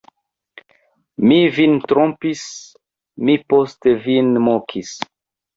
Mi 1.31 1.37
vin 1.57 1.75
trompis, 1.91 2.41
mi 3.29 3.37
poste 3.55 3.95
vin 4.09 4.33
mokis! 4.49 4.99